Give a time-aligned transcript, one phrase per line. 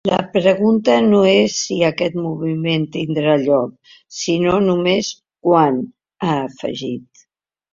[0.09, 3.77] “La pregunta no és si aquest moviment tindrà lloc,
[4.21, 5.13] sinó només
[5.49, 5.81] quan”,
[6.29, 7.27] ha afegit.